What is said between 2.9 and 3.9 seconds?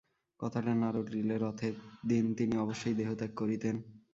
দেহত্যাগ করিতেন।